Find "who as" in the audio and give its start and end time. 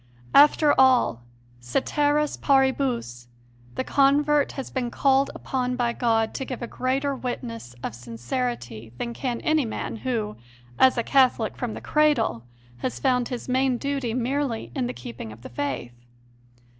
9.97-10.97